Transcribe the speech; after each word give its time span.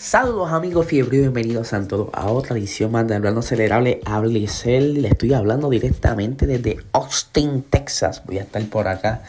Saludos 0.00 0.50
amigos 0.50 0.86
fiebre 0.86 1.18
bienvenidos 1.18 1.74
a 1.74 1.86
todos 1.86 2.08
a 2.14 2.30
otra 2.30 2.56
edición 2.56 2.90
más 2.90 3.06
de 3.06 3.16
Hablando 3.16 3.40
Acelerable 3.40 4.00
Hablecel. 4.06 5.02
Le 5.02 5.08
estoy 5.08 5.34
hablando 5.34 5.68
directamente 5.68 6.46
desde 6.46 6.78
Austin, 6.92 7.62
Texas. 7.68 8.22
Voy 8.24 8.38
a 8.38 8.44
estar 8.44 8.64
por 8.64 8.88
acá 8.88 9.22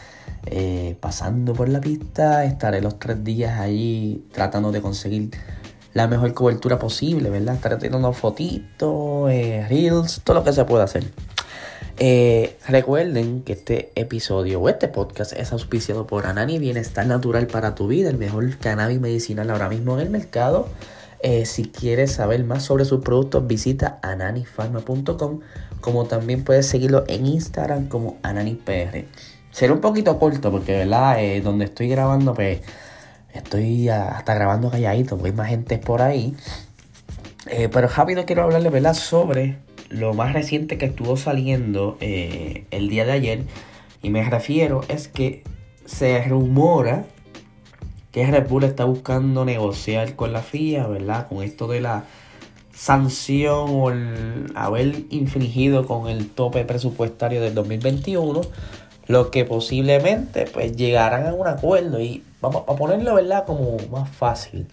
eh, 0.46 0.96
pasando 0.98 1.52
por 1.52 1.68
la 1.68 1.78
pista. 1.78 2.46
Estaré 2.46 2.80
los 2.80 2.98
tres 2.98 3.22
días 3.22 3.60
allí 3.60 4.24
tratando 4.32 4.72
de 4.72 4.80
conseguir 4.80 5.28
la 5.92 6.06
mejor 6.06 6.32
cobertura 6.32 6.78
posible, 6.78 7.28
¿verdad? 7.28 7.56
Estaré 7.56 7.76
teniendo 7.76 8.10
fotitos, 8.14 9.30
eh, 9.30 9.66
reels, 9.68 10.22
todo 10.24 10.36
lo 10.36 10.42
que 10.42 10.54
se 10.54 10.64
pueda 10.64 10.84
hacer. 10.84 11.04
Eh, 12.04 12.56
recuerden 12.66 13.44
que 13.44 13.52
este 13.52 13.92
episodio 13.94 14.60
o 14.60 14.68
este 14.68 14.88
podcast 14.88 15.32
es 15.34 15.52
auspiciado 15.52 16.04
por 16.04 16.26
Anani 16.26 16.58
Bienestar 16.58 17.06
Natural 17.06 17.46
para 17.46 17.76
tu 17.76 17.86
vida, 17.86 18.10
el 18.10 18.18
mejor 18.18 18.58
cannabis 18.58 18.98
medicinal 18.98 19.48
ahora 19.50 19.68
mismo 19.68 19.94
en 19.94 20.00
el 20.00 20.10
mercado. 20.10 20.66
Eh, 21.20 21.46
si 21.46 21.62
quieres 21.62 22.10
saber 22.10 22.42
más 22.42 22.64
sobre 22.64 22.86
sus 22.86 23.04
productos, 23.04 23.46
visita 23.46 24.00
ananifarma.com, 24.02 25.42
como 25.80 26.06
también 26.06 26.42
puedes 26.42 26.66
seguirlo 26.66 27.04
en 27.06 27.24
Instagram 27.24 27.86
como 27.86 28.18
AnaniPR. 28.24 29.04
Será 29.52 29.72
un 29.72 29.80
poquito 29.80 30.18
corto 30.18 30.50
porque, 30.50 30.78
¿verdad? 30.78 31.22
Eh, 31.22 31.40
donde 31.40 31.66
estoy 31.66 31.88
grabando, 31.88 32.34
pues 32.34 32.62
estoy 33.32 33.88
hasta 33.90 34.34
grabando 34.34 34.72
calladito, 34.72 35.16
porque 35.16 35.30
hay 35.30 35.36
más 35.36 35.48
gente 35.50 35.78
por 35.78 36.02
ahí. 36.02 36.34
pero 37.72 37.86
rápido 37.86 38.24
quiero 38.26 38.42
hablarle, 38.42 38.70
¿verdad? 38.70 38.94
Sobre 38.94 39.56
lo 39.92 40.14
más 40.14 40.32
reciente 40.32 40.78
que 40.78 40.86
estuvo 40.86 41.16
saliendo 41.16 41.96
eh, 42.00 42.64
el 42.70 42.88
día 42.88 43.04
de 43.04 43.12
ayer, 43.12 43.44
y 44.02 44.10
me 44.10 44.28
refiero 44.28 44.82
es 44.88 45.08
que 45.08 45.42
se 45.84 46.22
rumora 46.24 47.04
que 48.10 48.26
Red 48.26 48.48
Bull 48.48 48.64
está 48.64 48.84
buscando 48.84 49.44
negociar 49.44 50.16
con 50.16 50.32
la 50.32 50.42
FIA, 50.42 50.86
¿verdad? 50.86 51.28
Con 51.28 51.42
esto 51.42 51.66
de 51.66 51.80
la 51.80 52.04
sanción 52.74 53.68
o 53.70 53.92
haber 54.54 55.04
infringido 55.10 55.86
con 55.86 56.08
el 56.08 56.28
tope 56.28 56.64
presupuestario 56.64 57.40
del 57.40 57.54
2021, 57.54 58.40
lo 59.06 59.30
que 59.30 59.44
posiblemente 59.44 60.46
pues 60.46 60.76
llegarán 60.76 61.26
a 61.26 61.34
un 61.34 61.46
acuerdo 61.46 62.00
y 62.00 62.22
vamos 62.40 62.64
a 62.68 62.74
ponerlo, 62.76 63.14
¿verdad? 63.14 63.44
Como 63.46 63.78
más 63.90 64.10
fácil. 64.10 64.66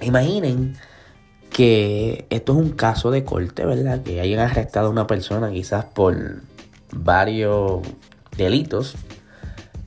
Imaginen 0.00 0.76
que 1.56 2.26
esto 2.28 2.52
es 2.52 2.58
un 2.58 2.72
caso 2.72 3.10
de 3.10 3.24
corte, 3.24 3.64
¿verdad? 3.64 4.02
Que 4.02 4.20
hayan 4.20 4.40
arrestado 4.40 4.88
a 4.88 4.90
una 4.90 5.06
persona 5.06 5.50
quizás 5.50 5.86
por 5.86 6.42
varios 6.92 7.80
delitos 8.36 8.94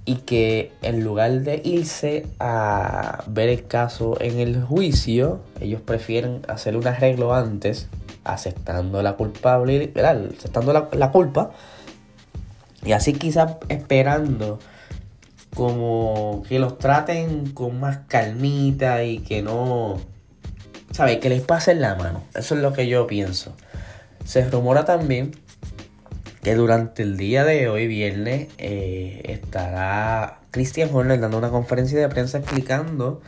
y 0.03 0.15
que 0.15 0.71
en 0.81 1.03
lugar 1.03 1.41
de 1.41 1.61
irse 1.63 2.25
a 2.39 3.23
ver 3.27 3.49
el 3.49 3.67
caso 3.67 4.19
en 4.19 4.39
el 4.39 4.63
juicio, 4.63 5.41
ellos 5.61 5.79
prefieren 5.81 6.41
hacer 6.47 6.75
un 6.75 6.87
arreglo 6.87 7.35
antes, 7.35 7.87
aceptando 8.23 9.03
la 9.03 9.13
culpable, 9.13 9.91
¿verdad? 9.93 10.25
aceptando 10.35 10.73
la, 10.73 10.89
la 10.93 11.11
culpa 11.11 11.52
y 12.83 12.93
así 12.93 13.13
quizás 13.13 13.58
esperando 13.67 14.58
como 15.55 16.41
que 16.49 16.58
los 16.58 16.79
traten 16.79 17.52
con 17.52 17.79
más 17.79 17.99
calmita 18.08 19.03
y 19.03 19.19
que 19.19 19.43
no 19.43 19.99
¿sabes? 20.99 21.20
Que 21.20 21.30
les 21.30 21.42
pasen 21.42 21.80
la 21.80 21.95
mano. 21.95 22.26
Eso 22.36 22.55
es 22.55 22.61
lo 22.61 22.73
que 22.73 22.86
yo 22.89 23.08
pienso. 23.08 23.55
Se 24.26 24.43
rumora 24.49 24.83
también 24.83 25.32
que 26.43 26.55
durante 26.55 27.04
el 27.04 27.15
día 27.15 27.45
de 27.45 27.70
hoy, 27.70 27.87
viernes, 27.87 28.49
eh, 28.58 29.21
estará 29.23 30.42
Christian 30.52 30.89
Horner 30.93 31.21
dando 31.21 31.38
una 31.38 31.52
conferencia 31.52 31.98
de 31.98 32.09
prensa 32.09 32.39
explicando 32.39 33.21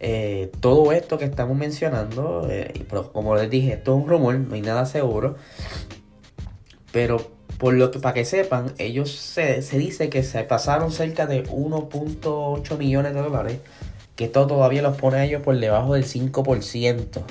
eh, 0.00 0.50
todo 0.60 0.92
esto 0.92 1.18
que 1.18 1.26
estamos 1.26 1.58
mencionando. 1.58 2.48
Eh, 2.48 2.86
pero 2.88 3.12
como 3.12 3.36
les 3.36 3.50
dije, 3.50 3.74
esto 3.74 3.94
es 3.94 4.02
un 4.02 4.08
rumor, 4.08 4.36
no 4.36 4.54
hay 4.54 4.62
nada 4.62 4.86
seguro. 4.86 5.36
Pero 6.90 7.18
por 7.58 7.74
lo 7.74 7.90
que 7.90 7.98
para 7.98 8.14
que 8.14 8.24
sepan, 8.24 8.72
ellos 8.78 9.12
se, 9.12 9.60
se 9.60 9.76
dice 9.76 10.08
que 10.08 10.22
se 10.22 10.42
pasaron 10.44 10.90
cerca 10.90 11.26
de 11.26 11.44
1.8 11.44 12.78
millones 12.78 13.12
de 13.12 13.20
dólares 13.20 13.58
que 14.20 14.26
esto 14.26 14.46
todavía 14.46 14.82
los 14.82 14.98
pone 14.98 15.24
ellos 15.24 15.40
por 15.40 15.58
debajo 15.58 15.94
del 15.94 16.04
5%. 16.04 17.22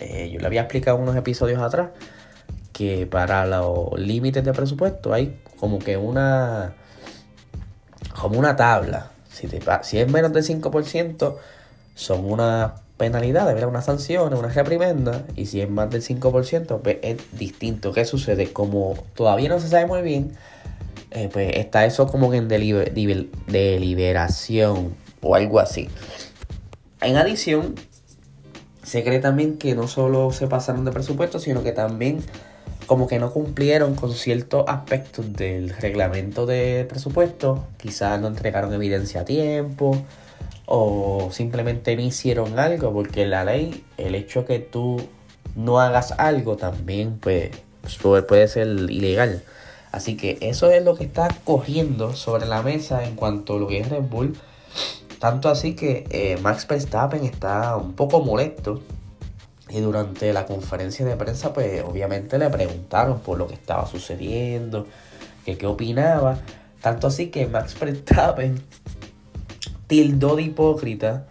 Eh, 0.00 0.30
yo 0.32 0.40
le 0.40 0.46
había 0.46 0.62
explicado 0.62 0.96
unos 0.96 1.14
episodios 1.14 1.60
atrás 1.60 1.90
que 2.72 3.04
para 3.04 3.44
los 3.44 3.92
límites 3.98 4.42
de 4.42 4.54
presupuesto 4.54 5.12
hay 5.12 5.38
como 5.58 5.78
que 5.78 5.98
una 5.98 6.72
como 8.18 8.38
una 8.38 8.56
tabla. 8.56 9.10
Si, 9.30 9.50
si 9.82 9.98
es 9.98 10.10
menos 10.10 10.32
del 10.32 10.42
5%, 10.42 11.36
son 11.94 12.24
una 12.24 12.76
penalidad, 12.96 13.44
¿verdad? 13.44 13.68
una 13.68 13.82
sanción, 13.82 14.32
una 14.32 14.48
reprimenda. 14.48 15.26
Y 15.36 15.44
si 15.44 15.60
es 15.60 15.68
más 15.68 15.90
del 15.90 16.00
5%, 16.00 16.80
pues 16.80 16.96
es 17.02 17.18
distinto. 17.32 17.92
¿Qué 17.92 18.06
sucede? 18.06 18.50
Como 18.50 18.94
todavía 19.14 19.50
no 19.50 19.60
se 19.60 19.68
sabe 19.68 19.84
muy 19.84 20.00
bien, 20.00 20.32
eh, 21.10 21.28
pues 21.30 21.54
está 21.56 21.84
eso 21.84 22.06
como 22.06 22.32
en 22.32 22.48
deliberación 22.48 24.94
o 25.20 25.34
algo 25.34 25.60
así. 25.60 25.90
En 27.02 27.16
adición, 27.16 27.74
se 28.82 29.04
cree 29.04 29.20
también 29.20 29.56
que 29.56 29.74
no 29.74 29.88
solo 29.88 30.32
se 30.32 30.46
pasaron 30.46 30.84
de 30.84 30.92
presupuesto, 30.92 31.38
sino 31.38 31.62
que 31.62 31.72
también 31.72 32.22
como 32.86 33.06
que 33.06 33.18
no 33.18 33.32
cumplieron 33.32 33.94
con 33.94 34.12
ciertos 34.12 34.64
aspectos 34.66 35.32
del 35.32 35.70
reglamento 35.70 36.44
de 36.44 36.84
presupuesto. 36.88 37.64
Quizás 37.76 38.20
no 38.20 38.26
entregaron 38.26 38.74
evidencia 38.74 39.20
a 39.20 39.24
tiempo 39.24 39.96
o 40.66 41.30
simplemente 41.32 41.94
no 41.96 42.02
hicieron 42.02 42.58
algo, 42.58 42.92
porque 42.92 43.26
la 43.26 43.44
ley, 43.44 43.84
el 43.96 44.14
hecho 44.14 44.44
que 44.44 44.58
tú 44.58 45.00
no 45.54 45.80
hagas 45.80 46.12
algo 46.18 46.56
también 46.56 47.18
pues, 47.18 47.50
puede 48.26 48.48
ser 48.48 48.66
ilegal. 48.68 49.42
Así 49.92 50.16
que 50.16 50.38
eso 50.40 50.70
es 50.70 50.84
lo 50.84 50.96
que 50.96 51.04
está 51.04 51.28
cogiendo 51.44 52.14
sobre 52.14 52.46
la 52.46 52.62
mesa 52.62 53.04
en 53.04 53.16
cuanto 53.16 53.56
a 53.56 53.58
lo 53.58 53.68
que 53.68 53.78
es 53.80 53.88
Red 53.88 54.02
Bull 54.02 54.36
tanto 55.20 55.50
así 55.50 55.74
que 55.74 56.06
eh, 56.08 56.38
Max 56.40 56.66
Verstappen 56.66 57.24
está 57.24 57.76
un 57.76 57.92
poco 57.92 58.24
molesto. 58.24 58.82
Y 59.68 59.78
durante 59.80 60.32
la 60.32 60.46
conferencia 60.46 61.06
de 61.06 61.14
prensa, 61.14 61.52
pues 61.52 61.84
obviamente 61.84 62.38
le 62.38 62.50
preguntaron 62.50 63.20
por 63.20 63.38
lo 63.38 63.46
que 63.46 63.54
estaba 63.54 63.86
sucediendo, 63.86 64.86
que 65.44 65.56
qué 65.56 65.66
opinaba. 65.66 66.38
Tanto 66.80 67.06
así 67.06 67.28
que 67.28 67.46
Max 67.46 67.78
Verstappen 67.78 68.60
tildó 69.86 70.36
de 70.36 70.42
hipócrita 70.42 71.26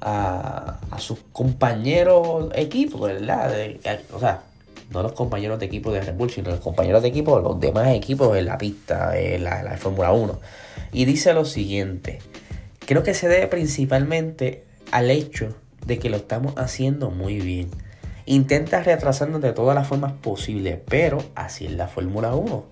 a, 0.00 0.78
sus 0.98 1.18
compañeros 1.30 2.48
de 2.48 2.62
equipo, 2.62 3.00
¿verdad? 3.00 3.52
o 4.14 4.18
sea, 4.18 4.42
no 4.90 5.02
los 5.02 5.12
compañeros 5.12 5.60
de 5.60 5.66
equipo 5.66 5.92
de 5.92 6.00
Red 6.00 6.14
Bull, 6.14 6.30
sino 6.30 6.50
los 6.50 6.60
compañeros 6.60 7.02
de 7.02 7.08
equipo 7.08 7.36
de 7.36 7.42
los 7.42 7.60
demás 7.60 7.88
equipos 7.88 8.34
en 8.36 8.46
la 8.46 8.56
pista, 8.56 9.16
en 9.18 9.44
la, 9.44 9.62
la 9.62 9.76
Fórmula 9.76 10.12
1. 10.12 10.40
Y 10.92 11.04
dice 11.04 11.34
lo 11.34 11.44
siguiente. 11.44 12.18
Creo 12.86 13.02
que 13.02 13.14
se 13.14 13.26
debe 13.28 13.48
principalmente 13.48 14.64
al 14.92 15.10
hecho 15.10 15.52
de 15.84 15.98
que 15.98 16.08
lo 16.08 16.18
estamos 16.18 16.54
haciendo 16.56 17.10
muy 17.10 17.40
bien. 17.40 17.68
Intenta 18.26 18.80
retrasarnos 18.80 19.40
de 19.40 19.52
todas 19.52 19.74
las 19.74 19.88
formas 19.88 20.12
posibles, 20.12 20.78
pero 20.88 21.18
así 21.34 21.66
es 21.66 21.72
la 21.72 21.88
Fórmula 21.88 22.36
1. 22.36 22.64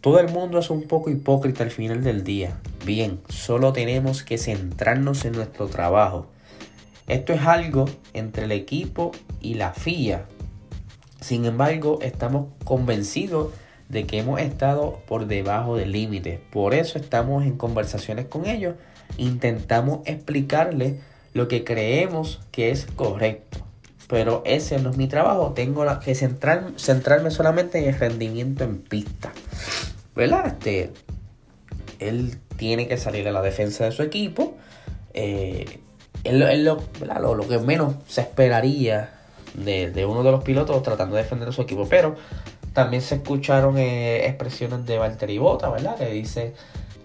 Todo 0.00 0.20
el 0.20 0.28
mundo 0.28 0.60
es 0.60 0.70
un 0.70 0.84
poco 0.84 1.10
hipócrita 1.10 1.64
al 1.64 1.72
final 1.72 2.04
del 2.04 2.22
día. 2.22 2.56
Bien, 2.86 3.20
solo 3.28 3.72
tenemos 3.72 4.22
que 4.22 4.38
centrarnos 4.38 5.24
en 5.24 5.32
nuestro 5.32 5.66
trabajo. 5.66 6.26
Esto 7.08 7.32
es 7.32 7.42
algo 7.42 7.86
entre 8.12 8.44
el 8.44 8.52
equipo 8.52 9.10
y 9.40 9.54
la 9.54 9.72
FIA. 9.72 10.24
Sin 11.20 11.46
embargo, 11.46 11.98
estamos 12.00 12.46
convencidos 12.64 13.52
de 13.88 14.06
que 14.06 14.20
hemos 14.20 14.40
estado 14.40 15.00
por 15.08 15.26
debajo 15.26 15.76
del 15.76 15.90
límite. 15.90 16.40
Por 16.52 16.74
eso 16.74 16.96
estamos 16.98 17.44
en 17.44 17.56
conversaciones 17.56 18.26
con 18.26 18.46
ellos 18.46 18.76
intentamos 19.16 20.00
explicarle 20.06 21.00
lo 21.34 21.48
que 21.48 21.64
creemos 21.64 22.40
que 22.50 22.70
es 22.70 22.86
correcto. 22.96 23.58
Pero 24.08 24.42
ese 24.44 24.78
no 24.78 24.90
es 24.90 24.96
mi 24.96 25.08
trabajo. 25.08 25.52
Tengo 25.54 25.86
que 26.00 26.14
centrar, 26.14 26.72
centrarme 26.76 27.30
solamente 27.30 27.78
en 27.78 27.94
el 27.94 27.98
rendimiento 27.98 28.64
en 28.64 28.78
pista. 28.78 29.32
¿Verdad? 30.14 30.46
Este, 30.48 30.92
él 31.98 32.38
tiene 32.56 32.88
que 32.88 32.98
salir 32.98 33.26
a 33.28 33.32
la 33.32 33.40
defensa 33.40 33.84
de 33.84 33.92
su 33.92 34.02
equipo. 34.02 34.54
Eh, 35.14 35.80
es, 36.24 36.34
lo, 36.34 36.78
lo, 37.34 37.48
que 37.48 37.58
menos 37.58 37.94
se 38.06 38.20
esperaría 38.20 39.14
de, 39.54 40.06
uno 40.06 40.22
de 40.22 40.30
los 40.30 40.44
pilotos 40.44 40.82
tratando 40.82 41.16
de 41.16 41.22
defender 41.22 41.48
a 41.48 41.52
su 41.52 41.62
equipo. 41.62 41.86
Pero 41.88 42.16
también 42.72 43.02
se 43.02 43.16
escucharon 43.16 43.78
eh, 43.78 44.26
expresiones 44.26 44.84
de 44.84 44.98
Valtteri 44.98 45.38
Bota, 45.38 45.70
¿verdad? 45.70 45.96
Que 45.96 46.06
dice 46.10 46.54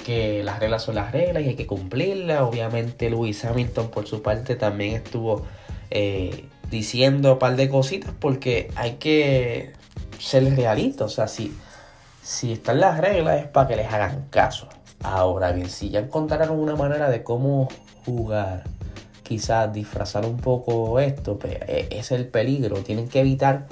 que 0.07 0.41
las 0.41 0.59
reglas 0.59 0.83
son 0.83 0.95
las 0.95 1.11
reglas 1.11 1.43
y 1.43 1.49
hay 1.49 1.55
que 1.55 1.67
cumplirlas. 1.67 2.39
Obviamente 2.39 3.09
Luis 3.09 3.43
Hamilton 3.43 3.89
por 3.89 4.07
su 4.07 4.21
parte 4.21 4.55
también 4.55 4.95
estuvo 4.95 5.45
eh, 5.91 6.45
diciendo 6.71 7.33
un 7.33 7.39
par 7.39 7.57
de 7.57 7.67
cositas 7.67 8.13
porque 8.17 8.71
hay 8.75 8.93
que 8.93 9.73
ser 10.17 10.55
realista. 10.55 11.03
O 11.03 11.09
sea, 11.09 11.27
si, 11.27 11.53
si 12.23 12.53
están 12.53 12.79
las 12.79 13.01
reglas 13.01 13.41
es 13.41 13.47
para 13.47 13.67
que 13.67 13.75
les 13.75 13.91
hagan 13.91 14.27
caso. 14.29 14.69
Ahora 15.03 15.51
bien, 15.51 15.69
si 15.69 15.89
ya 15.89 15.99
encontraron 15.99 16.57
una 16.57 16.77
manera 16.77 17.09
de 17.09 17.21
cómo 17.21 17.67
jugar 18.05 18.63
quizás 19.23 19.73
disfrazar 19.73 20.25
un 20.25 20.37
poco 20.37 21.01
esto, 21.01 21.37
pues 21.37 21.57
e, 21.67 21.89
es 21.91 22.13
el 22.13 22.29
peligro. 22.29 22.77
Tienen 22.77 23.09
que 23.09 23.19
evitar 23.19 23.67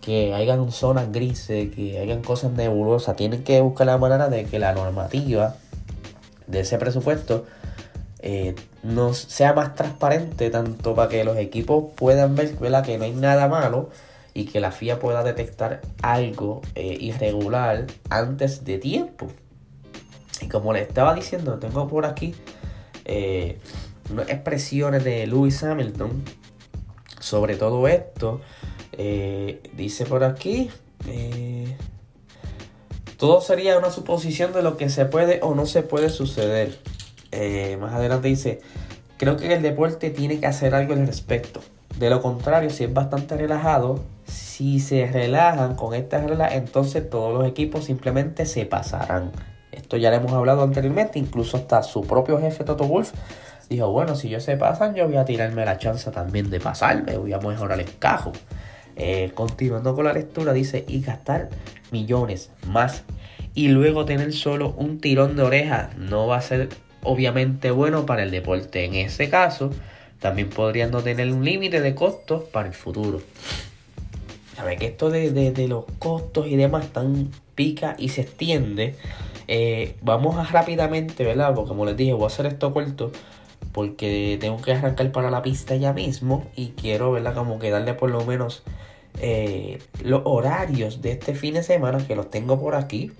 que 0.00 0.32
hayan 0.32 0.72
zonas 0.72 1.12
grises, 1.12 1.74
que 1.74 1.98
hayan 1.98 2.22
cosas 2.22 2.52
nebulosas. 2.52 3.14
Tienen 3.14 3.44
que 3.44 3.60
buscar 3.60 3.86
la 3.88 3.98
manera 3.98 4.30
de 4.30 4.46
que 4.46 4.58
la 4.58 4.72
normativa 4.72 5.56
de 6.46 6.60
ese 6.60 6.78
presupuesto 6.78 7.46
eh, 8.20 8.54
no 8.82 9.14
sea 9.14 9.52
más 9.52 9.74
transparente, 9.74 10.50
tanto 10.50 10.94
para 10.94 11.08
que 11.08 11.24
los 11.24 11.36
equipos 11.36 11.92
puedan 11.94 12.34
ver 12.34 12.56
que 12.56 12.98
no 12.98 13.04
hay 13.04 13.12
nada 13.12 13.48
malo 13.48 13.90
y 14.34 14.46
que 14.46 14.60
la 14.60 14.72
FIA 14.72 14.98
pueda 14.98 15.22
detectar 15.22 15.80
algo 16.02 16.62
eh, 16.74 16.96
irregular 17.00 17.86
antes 18.10 18.64
de 18.64 18.78
tiempo. 18.78 19.28
Y 20.40 20.48
como 20.48 20.72
le 20.72 20.82
estaba 20.82 21.14
diciendo, 21.14 21.58
tengo 21.58 21.88
por 21.88 22.04
aquí 22.04 22.34
eh, 23.04 23.58
unas 24.10 24.28
expresiones 24.28 25.04
de 25.04 25.26
Lewis 25.26 25.62
Hamilton 25.62 26.22
sobre 27.26 27.56
todo 27.56 27.88
esto. 27.88 28.40
Eh, 28.92 29.60
dice 29.74 30.06
por 30.06 30.24
aquí. 30.24 30.70
Todo 33.26 33.40
sería 33.40 33.76
una 33.76 33.90
suposición 33.90 34.52
de 34.52 34.62
lo 34.62 34.76
que 34.76 34.88
se 34.88 35.04
puede 35.04 35.40
o 35.42 35.56
no 35.56 35.66
se 35.66 35.82
puede 35.82 36.10
suceder. 36.10 36.78
Eh, 37.32 37.76
más 37.80 37.92
adelante 37.92 38.28
dice, 38.28 38.60
creo 39.16 39.36
que 39.36 39.52
el 39.52 39.62
deporte 39.62 40.10
tiene 40.10 40.38
que 40.38 40.46
hacer 40.46 40.76
algo 40.76 40.92
al 40.92 41.04
respecto. 41.08 41.58
De 41.98 42.08
lo 42.08 42.22
contrario, 42.22 42.70
si 42.70 42.84
es 42.84 42.94
bastante 42.94 43.36
relajado, 43.36 43.98
si 44.26 44.78
se 44.78 45.06
relajan 45.06 45.74
con 45.74 45.92
estas 45.92 46.22
reglas, 46.22 46.52
entonces 46.52 47.10
todos 47.10 47.36
los 47.36 47.48
equipos 47.48 47.86
simplemente 47.86 48.46
se 48.46 48.64
pasarán. 48.64 49.32
Esto 49.72 49.96
ya 49.96 50.10
lo 50.10 50.18
hemos 50.18 50.32
hablado 50.32 50.62
anteriormente, 50.62 51.18
incluso 51.18 51.56
hasta 51.56 51.82
su 51.82 52.02
propio 52.02 52.38
jefe 52.38 52.62
Toto 52.62 52.84
Wolf 52.84 53.12
dijo, 53.68 53.90
bueno, 53.90 54.14
si 54.14 54.28
ellos 54.28 54.44
se 54.44 54.56
pasan, 54.56 54.94
yo 54.94 55.08
voy 55.08 55.16
a 55.16 55.24
tirarme 55.24 55.64
la 55.64 55.78
chance 55.78 56.08
también 56.12 56.48
de 56.48 56.60
pasarme, 56.60 57.18
voy 57.18 57.32
a 57.32 57.40
mejorar 57.40 57.80
el 57.80 57.98
cajo. 57.98 58.30
Eh, 58.94 59.32
continuando 59.34 59.96
con 59.96 60.04
la 60.04 60.12
lectura, 60.12 60.52
dice, 60.52 60.84
y 60.86 61.02
gastar 61.02 61.50
millones 61.90 62.50
más 62.66 63.02
y 63.56 63.68
luego 63.68 64.04
tener 64.04 64.32
solo 64.34 64.74
un 64.76 65.00
tirón 65.00 65.34
de 65.34 65.42
oreja 65.42 65.90
no 65.96 66.26
va 66.26 66.36
a 66.36 66.42
ser 66.42 66.68
obviamente 67.02 67.70
bueno 67.70 68.04
para 68.04 68.22
el 68.22 68.30
deporte. 68.30 68.84
En 68.84 68.94
ese 68.94 69.30
caso, 69.30 69.70
también 70.20 70.50
podrían 70.50 70.90
no 70.90 71.02
tener 71.02 71.32
un 71.32 71.44
límite 71.44 71.80
de 71.80 71.94
costos 71.94 72.44
para 72.44 72.68
el 72.68 72.74
futuro. 72.74 73.22
Sabe 74.54 74.76
que 74.76 74.86
esto 74.86 75.10
de, 75.10 75.66
los 75.68 75.84
costos 75.98 76.46
y 76.48 76.56
demás 76.56 76.92
tan 76.92 77.30
pica 77.54 77.96
y 77.98 78.10
se 78.10 78.20
extiende. 78.20 78.94
Eh, 79.48 79.96
vamos 80.02 80.36
a 80.36 80.44
rápidamente, 80.44 81.24
¿verdad? 81.24 81.54
Porque 81.54 81.68
como 81.68 81.86
les 81.86 81.96
dije, 81.96 82.12
voy 82.12 82.24
a 82.24 82.26
hacer 82.26 82.44
esto 82.44 82.74
corto 82.74 83.10
porque 83.72 84.36
tengo 84.38 84.60
que 84.60 84.72
arrancar 84.72 85.12
para 85.12 85.30
la 85.30 85.42
pista 85.42 85.76
ya 85.76 85.94
mismo 85.94 86.46
y 86.56 86.68
quiero, 86.68 87.12
¿verdad? 87.12 87.34
Como 87.34 87.58
que 87.58 87.70
darle 87.70 87.94
por 87.94 88.10
lo 88.10 88.22
menos 88.24 88.62
eh, 89.20 89.78
los 90.02 90.22
horarios 90.24 91.00
de 91.00 91.12
este 91.12 91.34
fin 91.34 91.54
de 91.54 91.62
semana 91.62 92.06
que 92.06 92.16
los 92.16 92.30
tengo 92.30 92.60
por 92.60 92.74
aquí. 92.74 93.12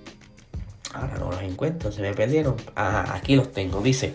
Ahora 0.96 1.18
no 1.18 1.30
los 1.30 1.42
encuentro, 1.42 1.92
se 1.92 2.02
me 2.02 2.14
perdieron. 2.14 2.56
Ah, 2.74 3.14
aquí 3.14 3.36
los 3.36 3.52
tengo, 3.52 3.80
dice. 3.80 4.14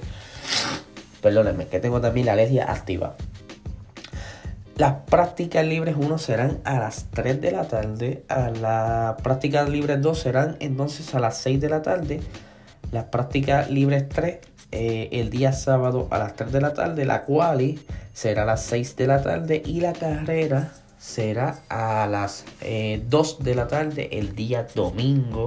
Perdónenme, 1.21 1.67
que 1.67 1.79
tengo 1.79 2.01
también 2.01 2.25
la 2.25 2.33
alergia 2.33 2.71
activa. 2.71 3.15
Las 4.75 4.93
prácticas 5.07 5.63
libres 5.63 5.95
1 5.95 6.17
serán 6.17 6.59
a 6.63 6.79
las 6.79 7.05
3 7.11 7.39
de 7.39 7.51
la 7.51 7.67
tarde. 7.67 8.23
A 8.29 8.49
las 8.49 9.21
prácticas 9.21 9.69
libres 9.69 10.01
2 10.01 10.19
serán 10.19 10.57
entonces 10.59 11.13
a 11.13 11.19
las 11.19 11.37
6 11.37 11.61
de 11.61 11.69
la 11.69 11.83
tarde. 11.83 12.21
Las 12.91 13.03
prácticas 13.05 13.69
libres 13.69 14.09
3 14.09 14.39
eh, 14.71 15.09
el 15.11 15.29
día 15.29 15.53
sábado 15.53 16.07
a 16.09 16.17
las 16.17 16.35
3 16.35 16.51
de 16.51 16.61
la 16.61 16.73
tarde. 16.73 17.05
La 17.05 17.25
quali 17.25 17.79
será 18.13 18.41
a 18.41 18.45
las 18.45 18.63
6 18.63 18.95
de 18.95 19.05
la 19.05 19.21
tarde 19.21 19.61
y 19.63 19.81
la 19.81 19.93
carrera 19.93 20.73
será 20.97 21.59
a 21.69 22.07
las 22.07 22.45
2 22.61 22.61
eh, 22.61 23.43
de 23.43 23.55
la 23.55 23.67
tarde 23.67 24.09
el 24.13 24.35
día 24.35 24.65
domingo. 24.73 25.45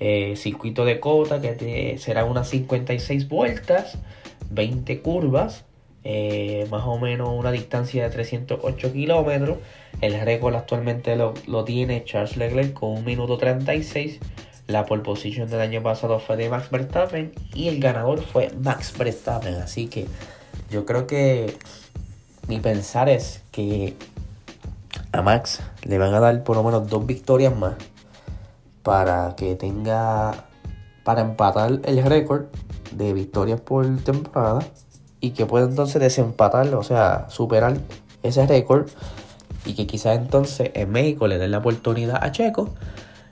Eh, 0.00 0.34
circuito 0.36 0.84
de 0.84 1.00
cota 1.00 1.40
que 1.40 1.96
será 1.98 2.24
unas 2.24 2.48
56 2.48 3.28
vueltas, 3.28 3.98
20 4.50 5.00
curvas, 5.00 5.64
más 6.70 6.82
o 6.84 6.98
menos 6.98 7.30
una 7.30 7.52
distancia 7.52 8.04
de 8.04 8.10
308 8.10 8.92
kilómetros. 8.92 9.58
El 10.00 10.20
récord 10.20 10.54
actualmente 10.54 11.16
lo, 11.16 11.34
lo 11.46 11.64
tiene 11.64 12.04
Charles 12.04 12.36
Leclerc 12.36 12.74
con 12.74 12.90
1 12.90 13.02
minuto 13.02 13.38
36. 13.38 14.18
La 14.66 14.86
pole 14.86 15.02
position 15.02 15.48
del 15.48 15.60
año 15.60 15.82
pasado 15.82 16.18
fue 16.18 16.36
de 16.36 16.48
Max 16.48 16.70
Verstappen 16.70 17.32
y 17.54 17.68
el 17.68 17.80
ganador 17.80 18.22
fue 18.22 18.50
Max 18.60 18.96
Verstappen. 18.96 19.54
Así 19.56 19.88
que 19.88 20.06
yo 20.70 20.86
creo 20.86 21.06
que 21.06 21.54
mi 22.48 22.60
pensar 22.60 23.08
es 23.08 23.42
que 23.50 23.94
a 25.12 25.22
Max 25.22 25.60
le 25.82 25.98
van 25.98 26.14
a 26.14 26.20
dar 26.20 26.44
por 26.44 26.56
lo 26.56 26.62
menos 26.62 26.88
dos 26.88 27.06
victorias 27.06 27.54
más 27.56 27.74
para 28.84 29.34
que 29.36 29.56
tenga 29.56 30.46
para 31.02 31.22
empatar 31.22 31.80
el 31.84 32.02
récord 32.04 32.44
de 32.92 33.12
victorias 33.12 33.60
por 33.60 33.84
temporada 33.98 34.60
y 35.20 35.30
que 35.30 35.46
pueda 35.46 35.66
entonces 35.66 36.00
desempatarlo, 36.00 36.78
o 36.78 36.82
sea, 36.82 37.26
superar 37.28 37.76
ese 38.22 38.46
récord 38.46 38.88
y 39.66 39.74
que 39.74 39.86
quizás 39.86 40.16
entonces 40.16 40.70
en 40.74 40.90
México 40.90 41.26
le 41.26 41.38
den 41.38 41.50
la 41.50 41.58
oportunidad 41.58 42.22
a 42.22 42.30
Checo 42.30 42.70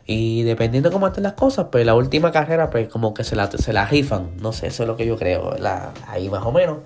y 0.07 0.43
dependiendo 0.43 0.89
de 0.89 0.93
cómo 0.93 1.07
estén 1.07 1.23
las 1.23 1.35
cosas, 1.35 1.67
pues 1.71 1.87
la 1.87 1.95
última 1.95 2.33
carrera, 2.33 2.71
pues 2.71 2.89
como 2.89 3.15
que 3.15 3.25
se 3.25 3.37
la, 3.37 3.51
se 3.51 3.73
la 3.73 3.87
rifan. 3.87 4.37
No 4.39 4.53
sé, 4.53 4.67
eso 4.67 4.82
es 4.82 4.87
lo 4.89 4.97
que 4.97 5.06
yo 5.06 5.17
creo, 5.17 5.56
la, 5.59 5.93
ahí 6.09 6.29
más 6.29 6.44
o 6.44 6.53
menos. 6.53 6.79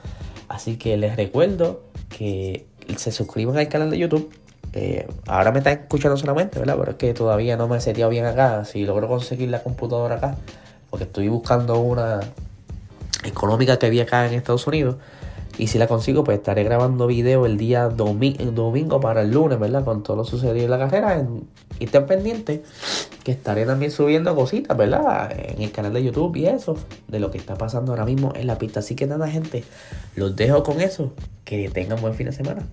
Así 0.48 0.76
que 0.76 0.96
les 0.96 1.16
recuerdo 1.16 1.82
que 2.08 2.66
se 2.96 3.10
suscriban 3.12 3.56
al 3.56 3.68
canal 3.68 3.90
de 3.90 3.98
YouTube. 3.98 4.30
Eh, 4.78 5.08
ahora 5.26 5.52
me 5.52 5.58
están 5.60 5.72
escuchando 5.72 6.18
solamente, 6.18 6.58
¿verdad? 6.58 6.76
Pero 6.78 6.90
es 6.90 6.96
que 6.98 7.14
todavía 7.14 7.56
no 7.56 7.66
me 7.66 7.78
he 7.78 7.80
seteado 7.80 8.10
bien 8.10 8.26
acá. 8.26 8.66
Si 8.66 8.84
logro 8.84 9.08
conseguir 9.08 9.48
la 9.48 9.62
computadora 9.62 10.16
acá, 10.16 10.36
porque 10.90 11.04
estoy 11.04 11.28
buscando 11.28 11.78
una 11.78 12.20
económica 13.24 13.78
que 13.78 13.86
había 13.86 14.02
acá 14.02 14.26
en 14.26 14.34
Estados 14.34 14.66
Unidos. 14.66 14.96
Y 15.56 15.68
si 15.68 15.78
la 15.78 15.86
consigo, 15.86 16.24
pues 16.24 16.36
estaré 16.36 16.62
grabando 16.62 17.06
video 17.06 17.46
el 17.46 17.56
día 17.56 17.88
domingo 17.88 19.00
para 19.00 19.22
el 19.22 19.30
lunes, 19.30 19.58
¿verdad? 19.58 19.82
Con 19.82 20.02
todo 20.02 20.18
lo 20.18 20.24
sucedido 20.24 20.66
en 20.66 20.70
la 20.70 20.78
carrera. 20.78 21.26
y 21.80 21.84
estén 21.84 22.04
pendientes 22.04 22.60
que 23.24 23.32
estaré 23.32 23.64
también 23.64 23.90
subiendo 23.90 24.34
cositas, 24.34 24.76
¿verdad? 24.76 25.32
En 25.34 25.62
el 25.62 25.72
canal 25.72 25.94
de 25.94 26.04
YouTube 26.04 26.36
y 26.36 26.48
eso, 26.48 26.76
de 27.08 27.18
lo 27.18 27.30
que 27.30 27.38
está 27.38 27.56
pasando 27.56 27.92
ahora 27.92 28.04
mismo 28.04 28.34
en 28.36 28.46
la 28.46 28.58
pista. 28.58 28.80
Así 28.80 28.94
que 28.94 29.06
nada, 29.06 29.26
gente, 29.28 29.64
los 30.16 30.36
dejo 30.36 30.62
con 30.62 30.82
eso. 30.82 31.14
Que 31.46 31.70
tengan 31.70 31.98
buen 32.02 32.12
fin 32.12 32.26
de 32.26 32.32
semana. 32.32 32.66